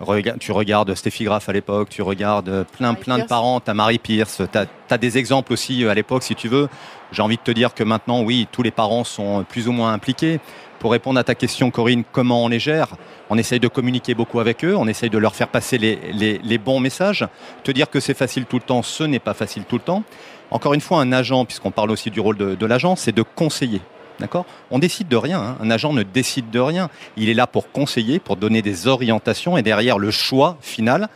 [0.02, 3.62] rega- tu regardes Steffi Graf à l'époque, tu regardes euh, plein, Marie plein de parents,
[3.62, 6.68] t'as Marie Pierce, t'as as des exemples aussi euh, à l'époque si tu veux.
[7.14, 9.94] J'ai envie de te dire que maintenant, oui, tous les parents sont plus ou moins
[9.94, 10.40] impliqués.
[10.80, 12.90] Pour répondre à ta question, Corinne, comment on les gère?
[13.30, 16.80] On essaye de communiquer beaucoup avec eux, on essaye de leur faire passer les, bons
[16.80, 17.28] messages.
[17.64, 20.04] Te dire que c'est facile tout le temps, ce n'est pas facile tout le temps.
[20.52, 23.24] Encore une fois, un agent, puisqu'on parle aussi du rôle de, de l'agent, c'est de
[23.24, 23.82] conseiller.
[24.20, 24.46] D'accord?
[24.72, 25.42] On décide de rien.
[25.42, 25.58] hein.
[25.62, 26.90] Un agent ne décide de rien.
[27.18, 31.10] Il est là pour conseiller, pour donner des orientations et derrière le choix final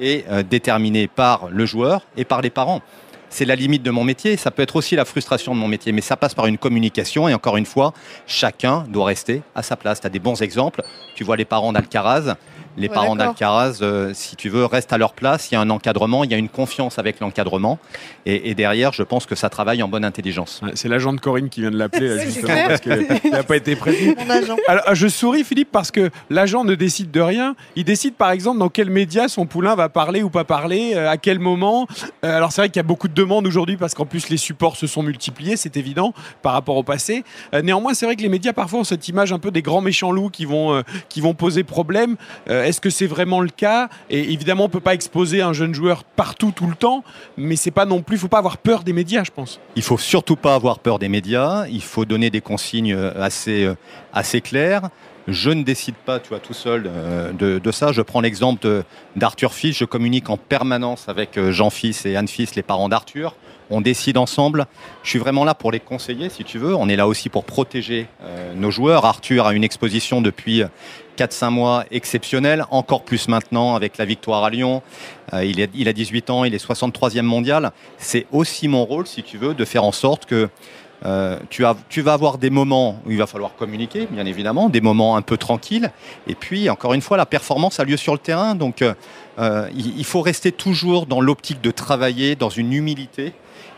[0.00, 2.80] est euh, déterminé par le joueur et par les parents.
[3.36, 4.36] C'est la limite de mon métier.
[4.36, 7.28] Ça peut être aussi la frustration de mon métier, mais ça passe par une communication.
[7.28, 7.92] Et encore une fois,
[8.28, 10.00] chacun doit rester à sa place.
[10.00, 10.84] Tu as des bons exemples.
[11.16, 12.36] Tu vois les parents d'Alcaraz.
[12.76, 15.50] Les Ouais, parents d'Alcaraz, euh, si tu veux, restent à leur place.
[15.50, 17.78] Il y a un encadrement, il y a une confiance avec l'encadrement.
[18.26, 20.60] Et, et derrière, je pense que ça travaille en bonne intelligence.
[20.62, 23.56] Ouais, C'est l'agent de Corinne qui vient de l'appeler, C'est justement, parce qu'il n'a pas
[23.56, 23.76] été
[24.30, 24.56] agent.
[24.68, 27.54] Alors, je souris, Philippe, parce que l'agent ne décide de rien.
[27.76, 31.10] Il décide, par exemple, dans quel média son poulain va parler ou pas parler, euh,
[31.10, 31.86] à quel moment.
[32.24, 34.36] Euh, alors, c'est vrai qu'il y a beaucoup de demandes aujourd'hui, parce qu'en plus, les
[34.36, 37.24] supports se sont multipliés, c'est évident, par rapport au passé.
[37.54, 39.80] Euh, néanmoins, c'est vrai que les médias, parfois, ont cette image un peu des grands
[39.80, 42.16] méchants loups qui vont, euh, qui vont poser problème.
[42.64, 43.88] Euh, Est-ce que c'est vraiment le cas?
[44.10, 47.04] Et évidemment, on peut pas exposer un jeune joueur partout, tout le temps,
[47.36, 49.60] mais c'est pas non plus, il faut pas avoir peur des médias, je pense.
[49.76, 51.66] Il faut surtout pas avoir peur des médias.
[51.68, 53.74] Il faut donner des consignes euh, assez, euh,
[54.12, 54.88] assez claires.
[55.26, 56.90] Je ne décide pas, tu vois, tout seul
[57.38, 57.92] de, ça.
[57.92, 58.82] Je prends l'exemple
[59.16, 59.74] d'Arthur Fils.
[59.74, 63.34] Je communique en permanence avec Jean Fils et Anne Fils, les parents d'Arthur.
[63.70, 64.66] On décide ensemble.
[65.02, 66.74] Je suis vraiment là pour les conseiller, si tu veux.
[66.74, 68.06] On est là aussi pour protéger
[68.54, 69.06] nos joueurs.
[69.06, 70.62] Arthur a une exposition depuis
[71.16, 74.82] 4-5 mois exceptionnelle, encore plus maintenant avec la victoire à Lyon.
[75.32, 77.72] Euh, il, a 18 ans, il est 63e mondial.
[77.98, 80.48] C'est aussi mon rôle, si tu veux, de faire en sorte que
[81.06, 84.68] euh, tu, as- tu vas avoir des moments où il va falloir communiquer, bien évidemment,
[84.68, 85.90] des moments un peu tranquilles.
[86.26, 88.54] Et puis, encore une fois, la performance a lieu sur le terrain.
[88.54, 93.32] Donc, euh, il faut rester toujours dans l'optique de travailler dans une humilité.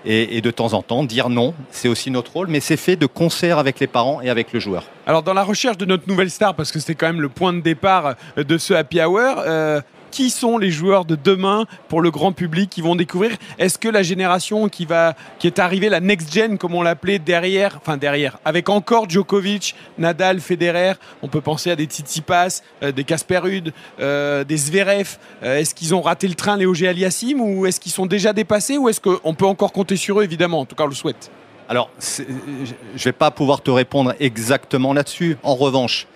[0.08, 3.06] Et, de temps en temps, dire non, c'est aussi notre rôle, mais c'est fait de
[3.06, 4.84] concert avec les parents et avec le joueur.
[5.04, 7.52] Alors, dans la recherche de notre nouvelle star, parce que c'était quand même le point
[7.52, 9.80] de départ de ce happy hour, euh,
[10.16, 13.86] qui sont les joueurs de demain pour le grand public qui vont découvrir Est-ce que
[13.86, 17.98] la génération qui, va, qui est arrivée, la next gen, comme on l'appelait, derrière, enfin
[17.98, 23.42] derrière, avec encore Djokovic, Nadal, Federer, on peut penser à des Tsitsipas, euh, des Casper
[24.00, 26.88] euh, des Zverev, euh, est-ce qu'ils ont raté le train, Léo G.
[26.88, 30.24] Aliassime, ou est-ce qu'ils sont déjà dépassés, ou est-ce qu'on peut encore compter sur eux,
[30.24, 31.30] évidemment, en tout cas on le souhaite
[31.68, 35.36] Alors, je ne vais pas pouvoir te répondre exactement là-dessus.
[35.42, 36.06] En revanche,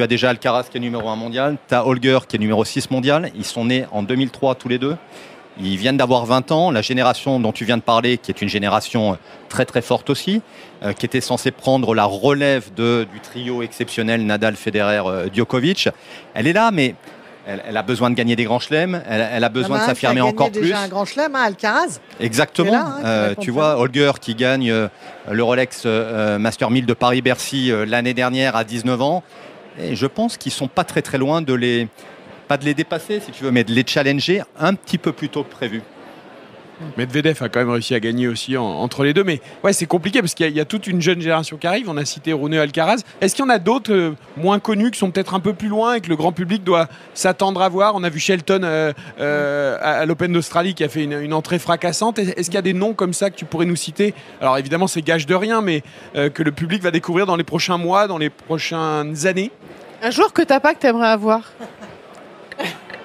[0.00, 2.64] tu as déjà Alcaraz qui est numéro 1 mondial, tu as Holger qui est numéro
[2.64, 3.30] 6 mondial.
[3.34, 4.96] Ils sont nés en 2003 tous les deux.
[5.60, 6.70] Ils viennent d'avoir 20 ans.
[6.70, 9.16] La génération dont tu viens de parler, qui est une génération euh,
[9.50, 10.40] très très forte aussi,
[10.82, 15.90] euh, qui était censée prendre la relève de, du trio exceptionnel Nadal, Federer, euh, Djokovic,
[16.32, 16.94] elle est là, mais
[17.46, 19.86] elle, elle a besoin de gagner des grands chelems, elle, elle a besoin de a
[19.86, 20.62] s'affirmer encore plus.
[20.62, 22.00] déjà un grand chelem, hein, Alcaraz.
[22.20, 22.72] Exactement.
[22.72, 24.88] Là, hein, Euh, tu vois, Holger qui gagne euh,
[25.30, 29.22] le Rolex euh, Master 1000 de Paris-Bercy l'année dernière à 19 ans.
[29.78, 31.88] Et je pense qu'ils sont pas très très loin de les,
[32.48, 35.28] pas de les dépasser si tu veux, mais de les challenger un petit peu plus
[35.28, 35.82] tôt que prévu.
[36.96, 39.24] Medvedev a quand même réussi à gagner aussi en- entre les deux.
[39.24, 41.88] Mais ouais, c'est compliqué parce qu'il y, a- toute une jeune génération qui arrive.
[41.88, 43.02] On a cité Rune Alcaraz.
[43.20, 45.68] Est-ce qu'il y en a d'autres euh, moins connus qui sont peut-être un peu plus
[45.68, 47.94] loin et que le grand public doit s'attendre à voir?
[47.94, 52.18] On a vu Shelton euh, euh, à, l'Open d'Australie qui a fait une, entrée fracassante.
[52.18, 54.14] Est- Est-ce qu'il y a des noms comme ça que tu pourrais nous citer?
[54.40, 55.82] Alors évidemment, c'est gage de rien, mais
[56.14, 59.50] que le public va découvrir dans les prochains mois, dans les prochaines années.
[60.02, 61.52] Un joueur que t'as pas que t'aimerais avoir?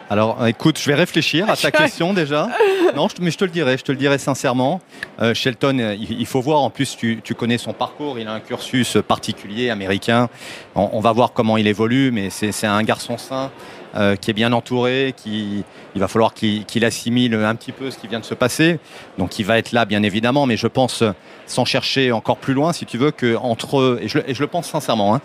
[0.08, 2.48] Alors, écoute, je vais réfléchir à ta question déjà.
[2.96, 4.80] Non, mais je te le dirai, je te le dirai sincèrement.
[5.20, 6.62] Euh, Shelton, il, faut voir.
[6.62, 8.20] En plus, tu, tu connais son parcours.
[8.20, 10.30] Il a un cursus particulier américain.
[10.76, 13.50] On, on va voir comment il évolue, mais c'est c'est un garçon sain
[13.96, 15.16] euh, qui est bien entouré.
[15.18, 15.64] Qui,
[15.96, 18.78] il va falloir qu'il assimile un petit peu ce qui vient de se passer.
[19.18, 20.46] Donc, il va être là, bien évidemment.
[20.46, 21.04] Mais je pense,
[21.48, 24.36] sans chercher encore plus loin, si tu veux, que entre eux, et je, le- et
[24.36, 25.22] je le pense sincèrement, hein,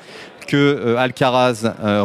[0.46, 2.00] que euh, Alcaraz, euh,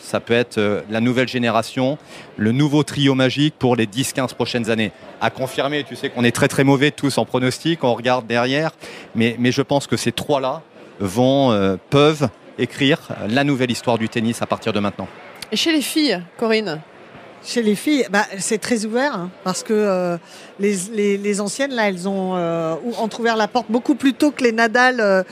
[0.00, 1.98] Ça peut être euh, la nouvelle génération,
[2.36, 4.92] le nouveau trio magique pour les 10-15 prochaines années.
[5.20, 8.70] À confirmer, tu sais qu'on est très très mauvais tous en pronostic, on regarde derrière,
[9.14, 10.62] mais, mais je pense que ces trois-là
[11.00, 15.08] vont, euh, peuvent écrire la nouvelle histoire du tennis à partir de maintenant.
[15.52, 16.80] Et chez les filles, Corinne?
[17.42, 20.18] Chez les filles, bah, c'est très ouvert hein, parce que euh,
[20.58, 24.30] les, les- les anciennes, là, elles ont euh, ou- entrouvert la porte beaucoup plus tôt
[24.30, 25.22] que les Nadal, euh,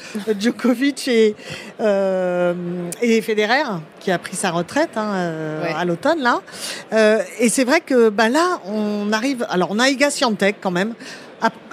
[0.41, 1.37] Djokovic et,
[1.81, 2.55] euh,
[3.03, 3.63] et Federer,
[4.01, 5.75] qui a pris sa retraite hein, euh, Ouais.
[5.77, 6.21] à l'automne.
[6.21, 6.41] là.
[6.95, 9.47] Euh, et c'est vrai que bah, là, on arrive.
[9.51, 10.95] Alors, on a Iga Swiatek quand même.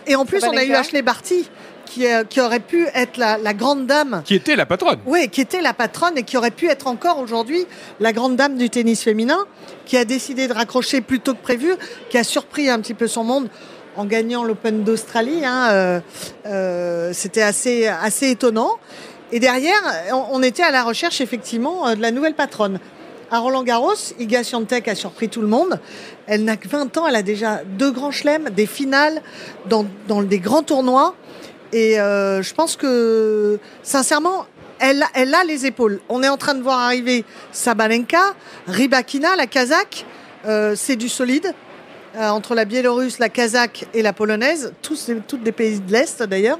[0.08, 0.72] Et en plus, on a eu.
[0.74, 1.50] Ashley Barty.
[1.86, 4.22] Qui, euh, qui aurait pu être la, la grande dame.
[4.26, 5.00] Qui était la patronne.
[5.06, 7.66] Oui, qui était la patronne et qui aurait pu être encore aujourd'hui
[8.00, 9.46] la grande dame du tennis féminin,
[9.86, 11.76] qui a décidé de raccrocher plus tôt que prévu,
[12.10, 13.48] qui a surpris un petit peu son monde
[13.96, 15.46] en gagnant l'Open d'Australie.
[15.46, 16.00] hein, euh,
[16.48, 18.72] euh, C'était assez, assez étonnant.
[19.32, 22.80] Et derrière, on, on était à la recherche effectivement euh, de la nouvelle patronne.
[23.32, 25.80] À Roland Garros, Iga Swiatek a surpris tout le monde.
[26.28, 29.22] Elle n'a que 20 ans, elle a déjà deux grands chelems, des finales
[29.68, 31.16] dans, dans des grands tournois.
[31.76, 34.46] Et euh, je pense que, sincèrement,
[34.80, 36.00] elle, a les épaules.
[36.08, 38.34] On est en train de voir arriver Sabalenka,
[38.66, 40.06] Rybakina, la Kazakh.
[40.46, 41.54] Euh, c'est du solide.
[42.16, 46.24] Euh, entre la Biélorusse, la Kazakh et la Polonaise, tous, toutes des pays de l'Est
[46.24, 46.60] d'ailleurs.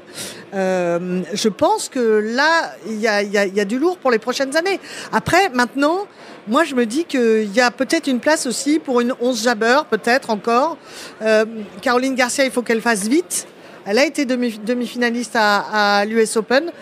[0.52, 4.78] Je pense que là, il y a, du lourd pour les prochaines années.
[5.12, 6.06] Après, maintenant,
[6.46, 9.78] moi je me dis qu'il y a peut-être une place aussi pour une 11 Jabber,
[9.88, 10.76] peut-être encore.
[11.80, 13.46] Caroline Garcia, il faut qu'elle fasse vite.
[13.88, 16.72] Elle a été demi- demi-finaliste à, à l'US Open.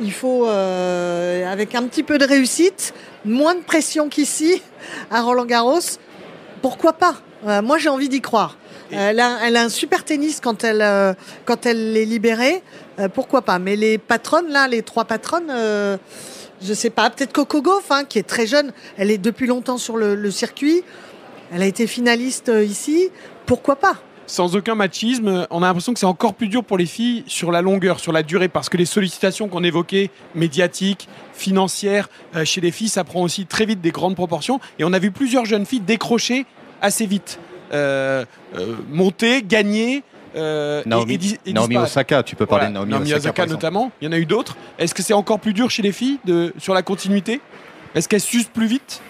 [0.00, 4.62] Il faut, euh, avec un petit peu de réussite, moins de pression qu'ici,
[5.10, 5.80] à Roland Garros,
[6.62, 7.16] pourquoi pas?
[7.46, 8.56] Euh, Moi, j'ai envie d'y croire.
[8.92, 11.12] Elle a, elle a un super tennis quand elle, euh,
[11.44, 12.62] quand elle est libérée.
[13.00, 13.58] Euh, pourquoi pas?
[13.58, 15.96] Mais les patronnes, là, les trois patronnes, euh,
[16.62, 17.10] je sais pas.
[17.10, 18.72] Peut-être Coco Gauff, hein, qui est très jeune.
[18.96, 20.84] Elle est depuis longtemps sur le, le circuit.
[21.52, 23.08] Elle a été finaliste euh, ici.
[23.46, 23.96] Pourquoi pas?
[24.32, 27.52] Sans aucun machisme, on a l'impression que c'est encore plus dur pour les filles sur
[27.52, 32.62] la longueur, sur la durée, parce que les sollicitations qu'on évoquait, médiatiques, financières, euh, chez
[32.62, 34.58] les filles, ça prend aussi très vite des grandes proportions.
[34.78, 36.46] Et on a vu plusieurs jeunes filles décrocher
[36.80, 37.38] assez vite,
[37.74, 38.24] euh,
[38.56, 40.02] euh, monter, gagner.
[40.34, 41.76] Naomi, et- Naomi.
[41.76, 43.62] Osaka, tu peux parler Voilà, de Naomi, Osaka, par exemple.
[43.62, 43.92] notamment.
[44.00, 44.56] Il y en a eu d'autres.
[44.78, 47.42] Est-ce que c'est encore plus dur chez les filles de, sur la continuité?
[47.94, 49.02] Est-ce qu'elles s'usent plus vite?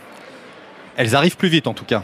[0.97, 2.03] Elles arrivent plus vite en tout cas.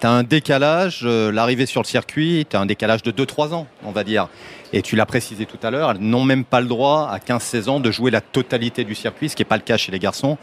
[0.00, 3.54] Tu as un décalage, euh, l'arrivée sur le circuit, tu as un décalage de 2-3
[3.54, 4.28] ans, on va dire.
[4.72, 7.68] Et tu l'as précisé tout à l'heure, elles n'ont même pas le droit à 15-16
[7.68, 9.98] ans de jouer la totalité du circuit, ce qui n'est pas le cas chez les
[9.98, 10.38] garçons.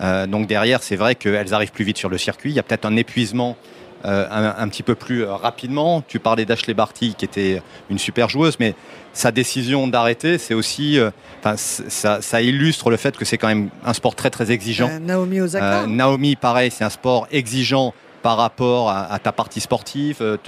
[0.00, 2.50] Euh, donc derrière, c'est vrai qu'elles arrivent plus vite sur le circuit.
[2.50, 3.56] Il y a peut-être un épuisement
[4.04, 6.02] euh, un, un petit peu plus rapidement.
[6.06, 8.74] Tu parlais d'Ashley Barty, qui était une super joueuse, mais
[9.14, 11.10] sa décision d'arrêter, c'est aussi, euh,
[11.56, 14.90] ça, ça illustre le fait que c'est quand même un sport très très exigeant.
[14.90, 15.86] Euh, Naomi Osaka.
[15.86, 20.38] Naomi, pareil, c'est un sport exigeant par rapport à, ta partie sportive, euh,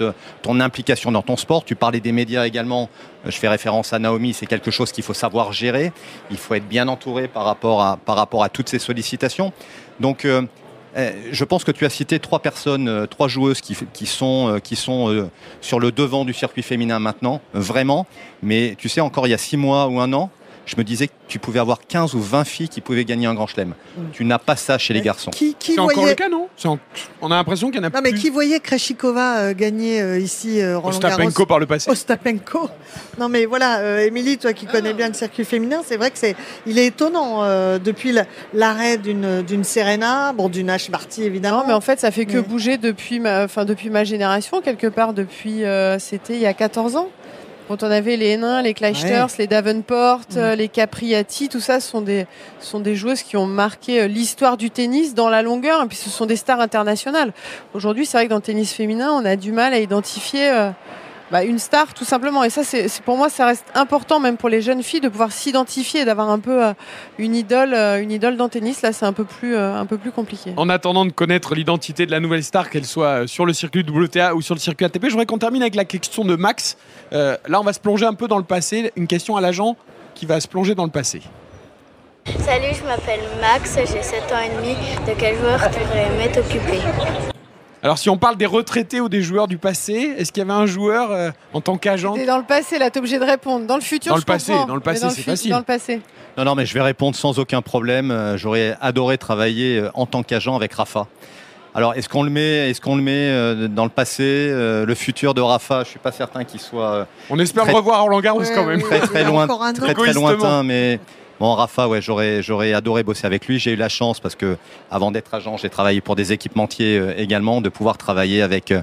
[0.41, 1.63] ton implication dans ton sport.
[1.63, 2.89] Tu parlais des médias également.
[3.23, 4.33] Euh, Je fais référence à Naomi.
[4.33, 5.91] C'est quelque chose qu'il faut savoir gérer.
[6.31, 9.53] Il faut être bien entouré par rapport à, par rapport à toutes ces sollicitations.
[9.99, 10.41] Donc, euh,
[11.31, 13.75] je pense que tu as cité trois personnes, trois joueuses qui,
[14.07, 15.29] sont, qui sont
[15.61, 18.07] sur le devant du circuit féminin maintenant, vraiment.
[18.41, 20.31] Mais tu sais, encore il y a six mois ou un an,
[20.67, 23.33] je me disais que tu pouvais avoir 15 ou 20 filles qui pouvaient gagner un
[23.33, 23.73] grand chelem.
[24.13, 25.31] Tu n'as pas ça chez les garçons.
[25.31, 26.09] Qui, qui C'est encore voyait...
[26.11, 26.77] le cas, non en-
[27.21, 28.19] On a l'impression qu'il y en a Non, mais plus.
[28.19, 31.89] qui voyait Kreshikova euh, gagner euh, ici euh, Roland Garros Ostapenko par le passé.
[31.89, 32.69] Ostapenko.
[33.17, 36.17] Non mais voilà, euh, Émilie, toi qui connais bien le circuit féminin, c'est vrai que
[36.19, 36.35] c'est,
[36.67, 41.59] il est étonnant euh, depuis la- l'arrêt d'une d'une Serena, bon d'une H Barty évidemment.
[41.61, 44.61] Non, mais en fait, ça fait que Mais- bouger depuis ma, enfin, depuis ma génération,
[44.61, 47.09] quelque part, depuis, euh, c'était il y a 14 ans.
[47.67, 51.99] Quand on avait les Hénin, les Clijsters, les Davenport, euh, les Capriati, tout ça sont
[51.99, 52.25] des,
[52.61, 55.97] sont des joueuses qui ont marqué euh, l'histoire du tennis dans la longueur, et puis
[55.97, 57.33] ce sont des stars internationales.
[57.73, 60.69] Aujourd'hui, c'est vrai que dans le tennis féminin, on a du mal à identifier euh,
[61.31, 62.43] bah, une star, tout simplement.
[62.43, 65.09] Et ça, c'est c'est- pour moi, ça reste important, même pour les jeunes filles, de
[65.09, 66.73] pouvoir s'identifier et d'avoir un peu euh,
[67.17, 68.81] une idole, euh, une idole dans le tennis.
[68.81, 70.53] Là, c'est un peu plus, euh, un peu plus compliqué.
[70.57, 74.35] En attendant de connaître l'identité de la nouvelle star, qu'elle soit sur le circuit WTA
[74.35, 76.77] ou sur le circuit ATP, je voudrais qu'on termine avec la question de Max.
[77.13, 78.91] Euh, là, on va se plonger un peu dans le passé.
[78.95, 79.75] Une question à l'agent
[80.15, 81.21] qui va se plonger dans le passé.
[82.39, 84.75] Salut, je m'appelle Max, j'ai 7 ans et demi.
[85.07, 86.79] De quel joueur tu aurais aimé t'occuper
[87.87, 90.51] Alors, si on parle des retraités ou des joueurs du passé, est-ce qu'il y avait
[90.51, 93.65] un joueur euh, en tant qu'agent T'es dans le passé, là, t'es obligé de répondre.
[93.65, 95.51] Dans le futur, Dans le passé, comprends, dans le passé, c'est facile.
[95.51, 96.01] Dans le passé.
[96.37, 98.11] Non, non, mais je vais répondre sans aucun problème.
[98.11, 101.07] Euh, J'aurais adoré travailler euh, en tant qu'agent avec Rafa.
[101.73, 104.93] Alors, est-ce qu'on le met, est-ce qu'on le met euh, dans le passé, euh, le
[104.93, 105.85] futur de Rafa?
[105.85, 108.51] Je suis pas certain qu'il soit euh, On espère Très- le revoir Roland Garros Ouais,
[108.53, 108.81] quand même.
[108.81, 109.73] très très loin, encore un an.
[109.73, 110.99] très très lointain, mais
[111.39, 113.59] bon, Rafa, ouais, j'aurais j'aurais adoré bosser avec lui.
[113.59, 114.57] J'ai eu la chance parce que
[114.91, 118.81] avant d'être agent, j'ai travaillé pour des équipementiers euh, également, de pouvoir travailler avec euh,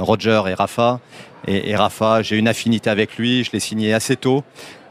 [0.00, 1.00] Roger et Rafa.
[1.46, 3.44] Et Rafa, j'ai une affinité avec lui.
[3.44, 4.42] Je l'ai signé assez tôt.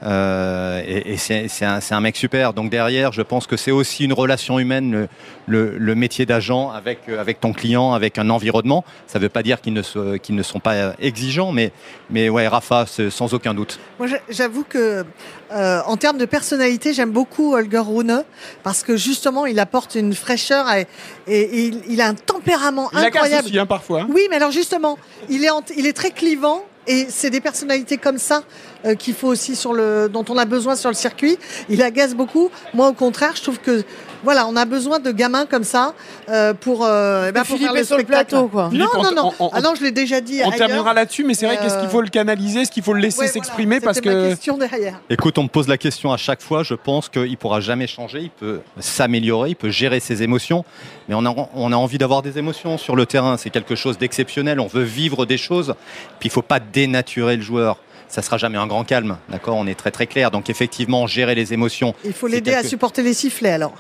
[0.04, 2.54] Euh, et et c'est un, mec super.
[2.54, 5.08] Donc derrière, je pense que c'est aussi une relation humaine, le,
[5.48, 8.84] le- le métier d'agent avec, euh, avec ton client, avec un environnement.
[9.08, 11.72] Ça ne veut pas dire qu'ils ne, se- qu'ils ne sont pas euh, exigeants, mais,
[12.10, 13.80] mais ouais, Rafa, sans aucun doute.
[14.00, 15.06] Moi, j'a- j'avoue que
[15.52, 18.24] euh, en termes de personnalité, j'aime beaucoup Holger Rune
[18.64, 20.88] parce que justement, il apporte une fraîcheur et,
[21.28, 23.48] et il, il a un tempérament Il agace incroyable.
[23.48, 24.02] aussi hein, parfois.
[24.02, 24.08] hein.
[24.10, 24.98] Oui, mais alors justement,
[25.30, 28.44] il est, en- il est très clivant et c'est des personnalités comme ça
[28.86, 31.38] euh, qu'il faut aussi sur le, dont on a besoin sur le circuit.
[31.70, 32.50] Il agace beaucoup.
[32.74, 33.84] Moi, au contraire, je trouve que
[34.24, 35.94] voilà, on a besoin de gamins comme ça
[36.30, 38.30] euh, pour, euh, eh ben, pour faire le est sur spectacle.
[38.30, 38.70] plateau, quoi.
[38.70, 39.32] Philippe, non, on- non, non.
[39.40, 40.40] on- on- ah non, je l'ai déjà dit.
[40.42, 40.56] On ailleurs.
[40.68, 42.94] terminera là-dessus, mais c'est vrai Et, qu'est-ce qu'il euh, faut le canaliser, est-ce qu'il faut
[42.94, 45.00] le laisser Ouais, s'exprimer voilà, parce c'était ma que question derrière.
[45.10, 46.64] Écoute, on me pose la question à chaque fois.
[46.64, 48.20] Je pense qu'il pourra jamais changer.
[48.22, 50.64] Il peut s'améliorer, il peut gérer ses émotions.
[51.10, 53.36] Mais on a, on a envie d'avoir des émotions sur le terrain.
[53.38, 54.60] C'est quelque chose d'exceptionnel.
[54.62, 55.76] On veut vivre des choses.
[56.20, 57.78] Puis il faut pas dénaturer le joueur.
[58.08, 59.58] Ça sera jamais un grand calme, d'accord?
[59.58, 60.32] On est très très clair.
[60.32, 61.96] Donc effectivement, gérer les émotions.
[62.06, 63.76] Il faut l'aider à supporter les sifflets alors.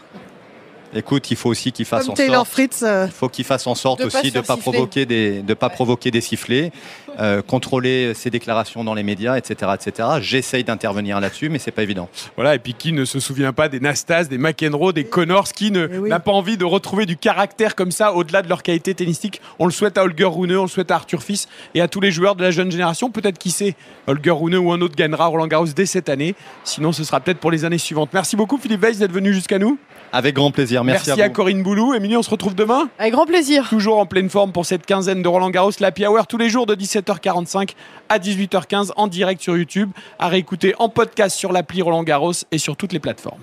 [0.96, 2.50] Écoute, il faut aussi qu'il fasse Comme en Taylor sorte.
[2.52, 2.84] Fritz.
[2.84, 5.54] euh, Il faut qu'il fasse en sorte De aussi de faire pas provoquer des de
[5.54, 6.72] pas provoquer des sifflets,
[7.20, 10.08] euh, contrôler ses déclarations dans les médias, etc., etc.
[10.22, 12.10] J'essaye d'intervenir là-dessus, mais c'est pas évident.
[12.36, 15.72] Voilà, et puis qui ne se souvient pas des Nastas, des McEnroe, des Connors, qui
[15.72, 16.10] ne- Eh oui.
[16.10, 19.42] n'a pas envie de retrouver du caractère comme ça au-delà de leur qualité tennistique.
[19.60, 22.00] On le souhaite à Holger Rune, on le souhaite à Arthur Fils et à tous
[22.02, 23.10] les joueurs de la jeune génération.
[23.10, 23.76] Peut-être qui sait,
[24.08, 26.36] Holger Rune ou un autre gagnera Roland Garros dès cette année.
[26.64, 28.10] Sinon, ce sera peut-être pour les années suivantes.
[28.14, 29.78] Merci beaucoup Philippe Weiss d'être venu jusqu'à nous.
[30.12, 30.83] Avec grand plaisir.
[30.84, 31.30] Merci, Merci à.
[31.30, 31.93] Corinne Boulou.
[31.93, 32.89] Émilie, on se retrouve demain.
[33.00, 33.67] Avec grand plaisir.
[33.69, 36.65] Toujours en pleine forme pour cette quinzaine de Roland Garros, l'Happy Hour tous les jours
[36.65, 37.72] de 17h45
[38.10, 42.58] à 18h15 en direct sur YouTube, à réécouter en podcast sur l'appli Roland Garros et
[42.58, 43.41] sur toutes les plateformes.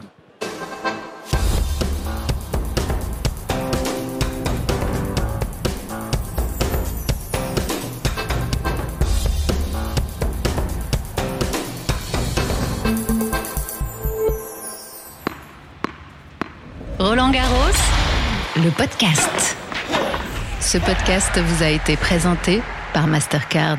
[17.11, 17.75] Roland Garros,
[18.55, 19.57] le podcast.
[20.61, 22.62] Ce podcast vous a été présenté
[22.94, 23.79] par Mastercard.